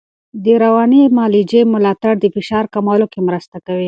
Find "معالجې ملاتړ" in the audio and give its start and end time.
1.15-2.13